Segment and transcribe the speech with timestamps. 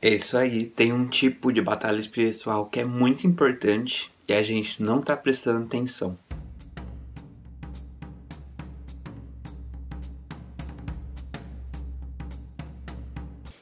[0.00, 4.40] É isso aí, tem um tipo de batalha espiritual que é muito importante e a
[4.44, 6.16] gente não está prestando atenção.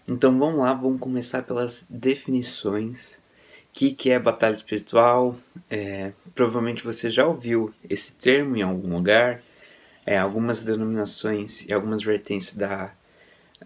[0.07, 3.15] Então vamos lá, vamos começar pelas definições.
[3.15, 3.19] O
[3.73, 5.37] que, que é batalha espiritual?
[5.71, 9.41] É, provavelmente você já ouviu esse termo em algum lugar.
[10.05, 12.93] É, algumas denominações e algumas vertentes da,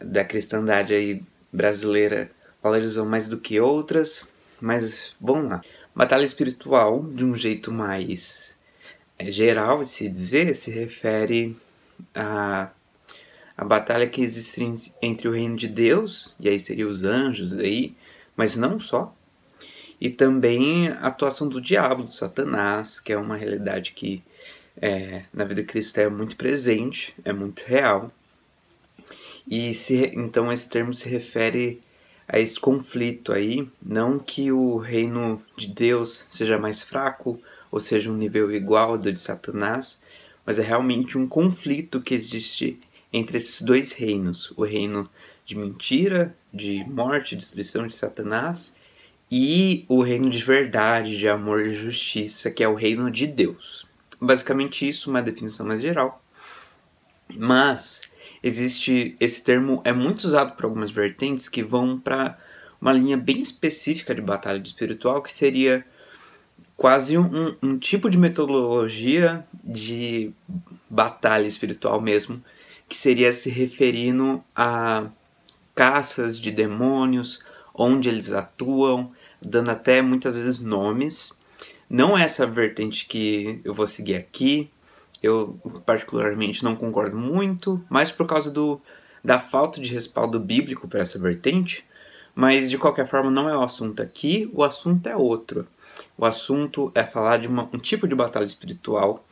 [0.00, 1.21] da cristandade aí
[1.52, 2.30] brasileira
[2.62, 5.62] valorizam mais do que outras, mas vamos lá.
[5.94, 8.57] Batalha espiritual, de um jeito mais
[9.18, 11.57] é, geral de se dizer, se refere
[12.14, 12.71] a
[13.61, 17.94] a batalha que existe entre o reino de Deus, e aí seriam os anjos aí,
[18.35, 19.14] mas não só,
[20.00, 24.22] e também a atuação do diabo, do Satanás, que é uma realidade que
[24.80, 28.11] é, na vida cristã é muito presente, é muito real.
[29.46, 31.82] E se, então esse termo se refere
[32.33, 37.41] a esse conflito aí, não que o reino de Deus seja mais fraco
[37.72, 40.00] ou seja um nível igual ao de Satanás,
[40.46, 42.78] mas é realmente um conflito que existe
[43.12, 45.10] entre esses dois reinos, o reino
[45.44, 48.77] de mentira, de morte, destruição de Satanás,
[49.28, 53.86] e o reino de verdade, de amor e justiça, que é o reino de Deus.
[54.20, 56.22] Basicamente isso, uma definição mais geral.
[57.36, 58.09] Mas
[58.42, 62.38] existe esse termo é muito usado por algumas vertentes que vão para
[62.80, 65.84] uma linha bem específica de batalha espiritual que seria
[66.77, 70.33] quase um, um, tipo de metodologia de
[70.88, 72.42] batalha espiritual mesmo
[72.88, 75.06] que seria se referindo a
[75.74, 77.41] caças de demônios
[77.74, 81.38] onde eles atuam dando até muitas vezes nomes.
[81.88, 84.70] Não é essa vertente que eu vou seguir aqui
[85.22, 88.80] eu particularmente não concordo muito, mais por causa do,
[89.22, 91.84] da falta de respaldo bíblico para essa vertente,
[92.34, 95.66] mas de qualquer forma não é o assunto aqui, o assunto é outro.
[96.16, 99.24] O assunto é falar de uma, um tipo de batalha espiritual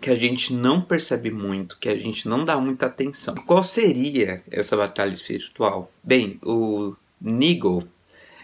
[0.00, 3.34] que a gente não percebe muito, que a gente não dá muita atenção.
[3.46, 5.90] Qual seria essa batalha espiritual?
[6.02, 7.84] Bem, o Nigel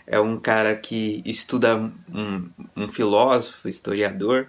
[0.07, 1.77] é um cara que estuda
[2.13, 4.49] um, um filósofo, historiador,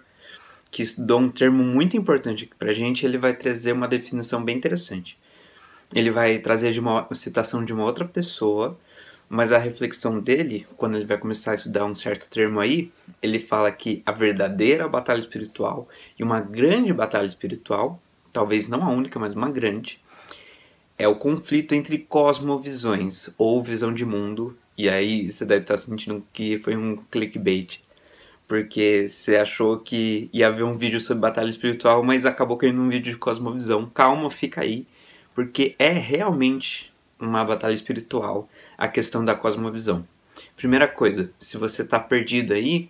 [0.71, 4.55] que estudou um termo muito importante aqui pra gente, ele vai trazer uma definição bem
[4.55, 5.17] interessante.
[5.93, 8.79] Ele vai trazer de uma citação de uma outra pessoa,
[9.27, 12.89] mas a reflexão dele, quando ele vai começar a estudar um certo termo aí,
[13.21, 18.01] ele fala que a verdadeira batalha espiritual e uma grande batalha espiritual,
[18.31, 20.01] talvez não a única, mas uma grande,
[20.97, 24.57] é o conflito entre cosmovisões ou visão de mundo.
[24.77, 27.81] E aí você deve estar sentindo que foi um clickbait
[28.51, 32.89] porque você achou que ia haver um vídeo sobre batalha espiritual, mas acabou caindo um
[32.89, 33.89] vídeo de cosmovisão.
[33.89, 34.85] Calma, fica aí,
[35.33, 40.05] porque é realmente uma batalha espiritual a questão da cosmovisão.
[40.57, 42.89] Primeira coisa, se você está perdido aí,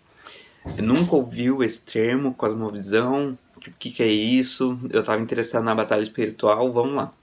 [0.80, 4.80] nunca ouviu esse termo, cosmovisão, o que, que é isso?
[4.90, 7.14] Eu estava interessado na batalha espiritual, vamos lá.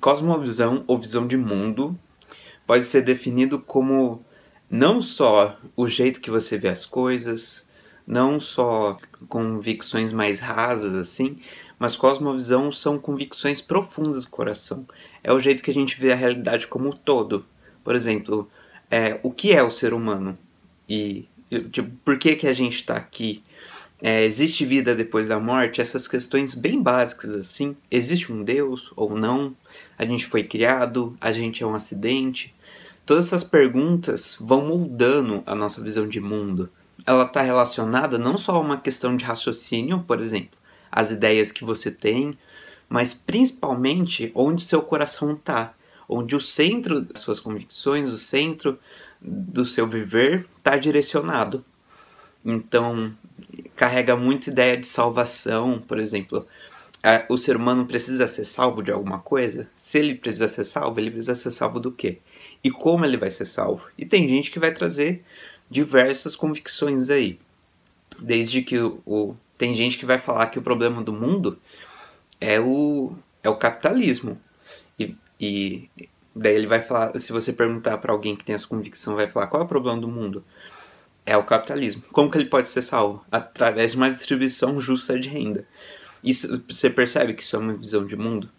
[0.00, 1.96] Cosmovisão ou visão de mundo
[2.66, 4.26] pode ser definido como
[4.70, 7.66] não só o jeito que você vê as coisas,
[8.06, 11.38] não só convicções mais rasas assim,
[11.78, 14.86] mas cosmovisão são convicções profundas do coração.
[15.22, 17.44] É o jeito que a gente vê a realidade como um todo.
[17.84, 18.50] Por exemplo,
[18.90, 20.38] é, o que é o ser humano?
[20.88, 21.28] E
[21.70, 23.42] tipo, por que, que a gente está aqui?
[24.00, 25.80] É, existe vida depois da morte?
[25.80, 27.76] Essas questões bem básicas assim.
[27.90, 29.54] Existe um Deus ou não?
[29.98, 31.16] A gente foi criado?
[31.20, 32.54] A gente é um acidente?
[33.06, 36.68] Todas essas perguntas vão moldando a nossa visão de mundo.
[37.06, 40.58] Ela está relacionada não só a uma questão de raciocínio, por exemplo,
[40.90, 42.36] as ideias que você tem,
[42.88, 45.72] mas principalmente onde seu coração está,
[46.08, 48.76] onde o centro das suas convicções, o centro
[49.20, 51.64] do seu viver está direcionado.
[52.44, 53.14] Então,
[53.76, 56.44] carrega muita ideia de salvação, por exemplo.
[57.28, 59.68] O ser humano precisa ser salvo de alguma coisa?
[59.76, 62.18] Se ele precisa ser salvo, ele precisa ser salvo do quê?
[62.62, 63.88] E como ele vai ser salvo.
[63.96, 65.24] E tem gente que vai trazer
[65.70, 67.38] diversas convicções aí.
[68.18, 71.58] Desde que o, o tem gente que vai falar que o problema do mundo
[72.40, 74.38] é o, é o capitalismo.
[74.98, 75.88] E, e
[76.34, 79.46] daí ele vai falar, se você perguntar para alguém que tem essa convicção, vai falar
[79.46, 80.44] qual é o problema do mundo?
[81.24, 82.02] É o capitalismo.
[82.12, 83.24] Como que ele pode ser salvo?
[83.32, 85.66] Através de uma distribuição justa de renda.
[86.22, 88.50] Isso, você percebe que isso é uma visão de mundo?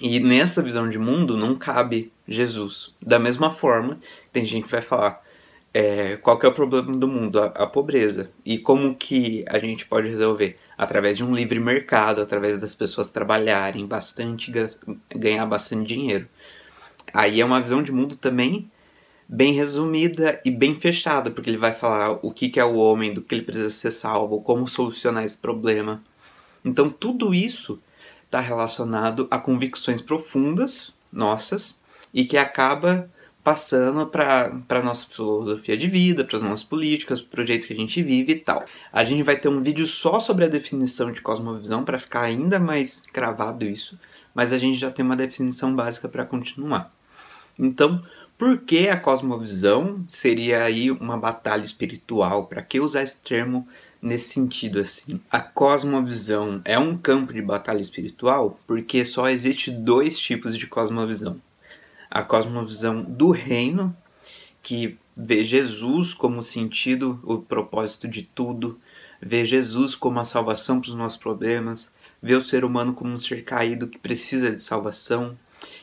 [0.00, 2.94] E nessa visão de mundo não cabe Jesus.
[3.00, 3.98] Da mesma forma,
[4.32, 5.22] tem gente que vai falar
[5.72, 7.40] é, qual é o problema do mundo?
[7.40, 8.30] A, a, pobreza.
[8.44, 10.56] E como que a gente pode resolver?
[10.78, 14.52] Através de um livre mercado, através das pessoas trabalharem bastante,
[15.10, 16.28] ganhar bastante dinheiro.
[17.12, 18.70] aí é uma visão de mundo também
[19.28, 23.12] bem resumida e bem fechada, porque ele vai falar o que, que é o homem,
[23.12, 26.02] do que ele precisa ser salvo, como solucionar esse problema.
[26.64, 27.80] Então, tudo isso
[28.24, 31.80] está relacionado a convicções profundas nossas
[32.14, 33.10] e que acaba
[33.42, 37.74] passando para a nossa filosofia de vida, para as nossas políticas, para o jeito que
[37.74, 38.64] a gente vive e tal.
[38.90, 42.58] A gente vai ter um vídeo só sobre a definição de cosmovisão para ficar ainda
[42.58, 43.98] mais cravado isso,
[44.34, 46.90] mas a gente já tem uma definição básica para continuar.
[47.58, 48.02] Então,
[48.38, 52.46] por que a cosmovisão seria aí uma batalha espiritual?
[52.46, 53.68] Para que usar esse termo
[54.00, 55.20] nesse sentido assim?
[55.30, 61.40] A cosmovisão é um campo de batalha espiritual porque só existe dois tipos de cosmovisão.
[62.14, 63.94] A cosmovisão do reino,
[64.62, 68.80] que vê Jesus como o sentido, o propósito de tudo,
[69.20, 73.18] vê Jesus como a salvação para os nossos problemas, vê o ser humano como um
[73.18, 75.36] ser caído que precisa de salvação,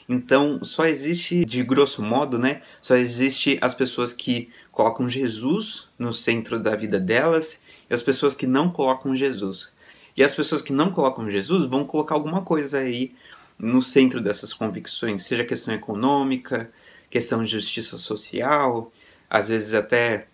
[0.07, 2.61] então, só existe, de grosso modo, né?
[2.81, 8.35] Só existe as pessoas que colocam Jesus no centro da vida delas e as pessoas
[8.35, 9.71] que não colocam Jesus.
[10.15, 13.13] E as pessoas que não colocam Jesus vão colocar alguma coisa aí
[13.61, 16.71] no centro dessas convicções, seja questão econômica,
[17.11, 18.91] questão de justiça social,
[19.29, 20.25] às vezes até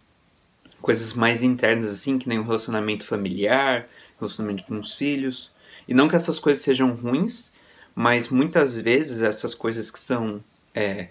[0.81, 5.51] coisas mais internas assim, que nem o um relacionamento familiar, relacionamento com os filhos.
[5.87, 7.51] E não que essas coisas sejam ruins,
[7.93, 10.41] mas muitas vezes essas coisas que são
[10.73, 11.09] é,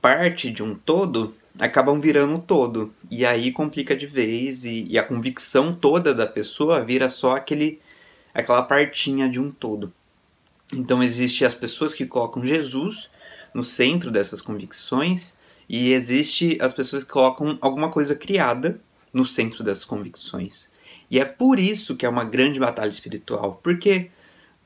[0.00, 2.94] parte de um todo acabam virando um todo.
[3.10, 7.80] E aí complica de vez e, e, a convicção toda da pessoa vira só aquele,
[8.32, 9.92] aquela partinha de um todo.
[10.72, 13.10] Então existe as pessoas que colocam Jesus
[13.54, 15.36] no centro dessas convicções
[15.68, 18.80] e existe as pessoas que colocam alguma coisa criada
[19.12, 20.70] no centro dessas convicções.
[21.10, 24.10] E é por isso que é uma grande batalha espiritual, porque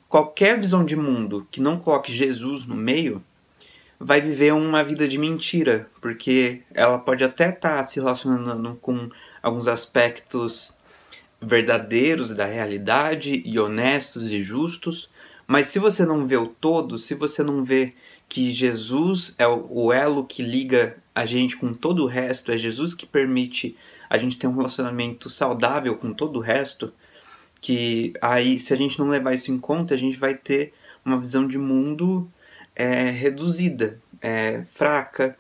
[0.08, 3.22] qualquer visão de mundo que não coloque Jesus no meio
[3.98, 9.08] vai viver uma vida de mentira, porque ela pode até estar tá se relacionando com
[9.42, 10.76] alguns aspectos
[11.40, 15.10] verdadeiros da realidade e honestos e justos,
[15.46, 17.94] mas se você não vê o todo, se você não vê
[18.28, 22.94] que Jesus é o elo que liga a gente com todo o resto, é Jesus
[22.94, 23.76] que permite
[24.10, 26.92] a gente ter um relacionamento saudável com todo o resto,
[27.60, 30.72] que aí se a gente não levar isso em conta, a gente vai ter
[31.04, 32.28] uma visão de mundo
[32.74, 35.36] é, reduzida, é, fraca,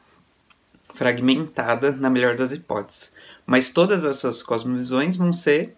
[0.94, 3.12] fragmentada, na melhor das hipóteses.
[3.44, 5.76] Mas todas essas cosmovisões vão ser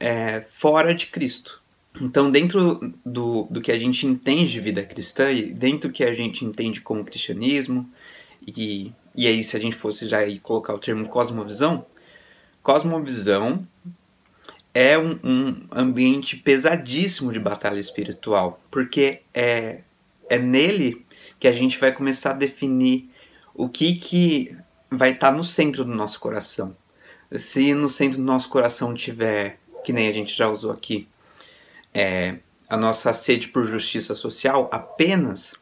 [0.00, 1.62] é, fora de Cristo.
[2.00, 6.04] Então, dentro do, do que a gente entende de vida cristã e dentro do que
[6.04, 7.88] a gente entende como cristianismo,
[8.46, 11.86] e, e aí se a gente fosse já colocar o termo cosmovisão,
[12.62, 13.66] cosmovisão
[14.74, 19.80] é um, um, ambiente pesadíssimo de batalha espiritual, porque é,
[20.28, 21.06] é nele
[21.40, 23.08] que a gente vai começar a definir
[23.54, 24.54] o que, que
[24.90, 26.76] vai estar tá no centro do nosso coração.
[27.32, 31.08] Se no centro do nosso coração tiver, que nem a gente já usou aqui,
[31.96, 32.38] é,
[32.68, 35.54] a nossa sede por justiça social apenas,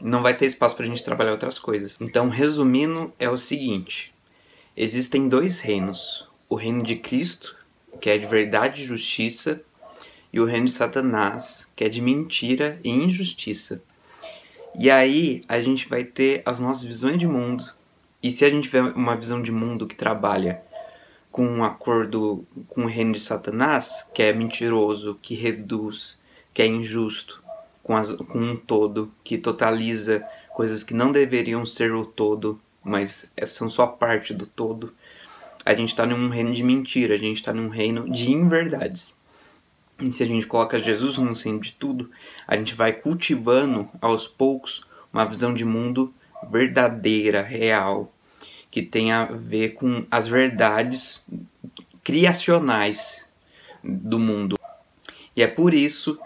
[0.00, 1.96] não vai ter espaço para a gente trabalhar outras coisas.
[2.00, 4.12] Então, resumindo, é o seguinte:
[4.76, 7.60] existem dois reinos: o reino de Cristo
[8.00, 9.60] que é de verdade e justiça,
[10.32, 13.82] e o reino de Satanás, que é de mentira e injustiça.
[14.78, 17.64] E aí a gente vai ter as nossas visões de mundo.
[18.22, 20.62] E se a gente tiver uma visão de mundo que trabalha
[21.30, 26.18] com um acordo com o reino de Satanás, que é mentiroso, que reduz,
[26.52, 27.42] que é injusto,
[27.82, 33.30] com, as, com um todo, que totaliza coisas que não deveriam ser o todo, mas
[33.46, 34.92] são só parte do todo,
[35.64, 39.14] a gente está num reino de mentira, a gente está num reino de inverdades.
[40.00, 42.10] E se a gente coloca Jesus no centro de tudo,
[42.46, 44.82] a gente vai cultivando aos poucos
[45.12, 46.12] uma visão de mundo
[46.50, 48.10] verdadeira, real,
[48.70, 51.26] que tem a ver com as verdades
[52.02, 53.26] criacionais
[53.82, 54.56] do mundo.
[55.34, 56.18] E é por isso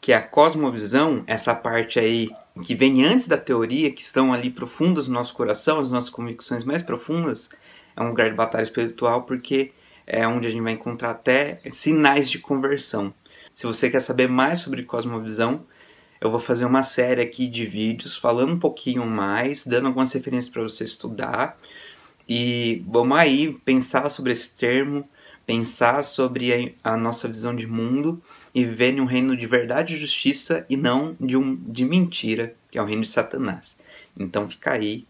[0.00, 2.28] que a cosmovisão, essa parte aí
[2.64, 6.64] que vem antes da teoria, que estão ali profundas no nosso coração, as nossas convicções
[6.64, 7.50] mais profundas,
[7.96, 9.72] é um lugar de batalha espiritual porque
[10.06, 13.14] é onde a gente vai encontrar até sinais de conversão.
[13.54, 15.64] Se você quer saber mais sobre cosmovisão,
[16.20, 20.52] eu vou fazer uma série aqui de vídeos falando um pouquinho mais, dando algumas referências
[20.52, 21.58] para você estudar.
[22.34, 25.06] E vamos aí pensar sobre esse termo,
[25.44, 28.22] pensar sobre a, a, nossa visão de mundo
[28.54, 32.54] e viver em um reino de verdade e justiça e não de um de mentira,
[32.70, 33.76] que é o reino de Satanás.
[34.18, 35.04] Então fica aí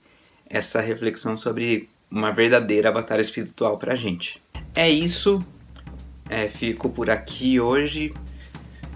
[0.50, 4.42] essa reflexão sobre uma verdadeira batalha espiritual pra gente.
[4.74, 5.38] É isso.
[6.28, 8.12] É, fico por aqui hoje.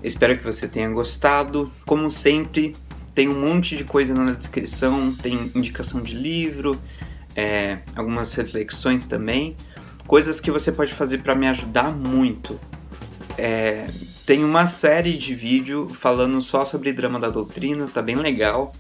[0.03, 1.71] Espero que você tenha gostado.
[1.87, 2.75] Como sempre,
[3.15, 6.79] tem um monte de coisa na descrição, tem indicação de livro,
[7.37, 9.57] é, algumas reflexões também,
[10.07, 12.59] coisas que você pode fazer para me ajudar muito.
[13.37, 13.89] É,
[14.25, 18.73] tem uma série de vídeo falando só sobre drama da doutrina, tá bem legal.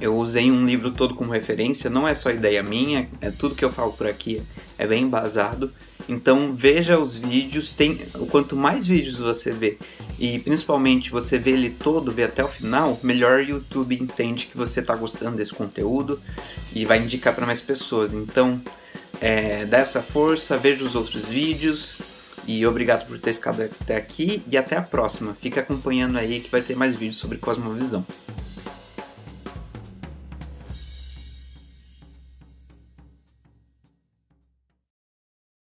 [0.00, 3.64] Eu usei um livro todo como referência, não é só ideia minha, é tudo que
[3.64, 4.42] eu falo por aqui
[4.78, 5.72] é bem embasado.
[6.08, 7.96] Então veja os vídeos, tem
[8.30, 9.76] quanto mais vídeos você vê
[10.18, 14.56] e principalmente você vê ele todo, vê até o final, melhor o YouTube entende que
[14.56, 16.18] você está gostando desse conteúdo
[16.72, 18.14] e vai indicar para mais pessoas.
[18.14, 18.60] Então
[19.20, 21.98] é, dá essa força, veja os outros vídeos
[22.46, 25.36] e obrigado por ter ficado até aqui e até a próxima.
[25.42, 28.06] Fica acompanhando aí que vai ter mais vídeos sobre cosmovisão.